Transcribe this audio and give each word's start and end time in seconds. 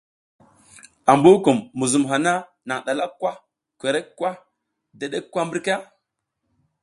Ambukum, 1.11 1.57
muzum 1.77 2.03
hana 2.11 2.31
nang 2.67 2.83
ɗalak 2.85 3.11
kwa, 3.19 3.31
korek 3.79 4.07
kwa 4.17 4.31
dedek 4.99 5.25
kwa 5.31 5.41
mbirka? 5.47 5.75